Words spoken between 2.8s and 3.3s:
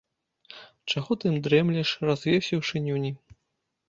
нюні.